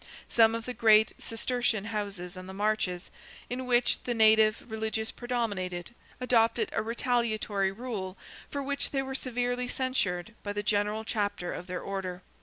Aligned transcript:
Some 0.29 0.55
of 0.55 0.65
the 0.65 0.73
great 0.73 1.13
Cistercian 1.19 1.85
houses 1.85 2.35
on 2.35 2.47
the 2.47 2.55
marches, 2.55 3.11
in 3.51 3.67
which 3.67 3.99
the 4.03 4.15
native 4.15 4.63
religious 4.67 5.11
predominated, 5.11 5.93
adopted 6.19 6.69
a 6.71 6.81
retaliatory 6.81 7.71
rule, 7.71 8.17
for 8.49 8.63
which 8.63 8.89
they 8.89 9.03
were 9.03 9.13
severely 9.13 9.67
censured 9.67 10.33
by 10.41 10.53
the 10.53 10.63
general 10.63 11.03
Chapter 11.03 11.53
of 11.53 11.67
their 11.67 11.81
Order. 11.81 12.23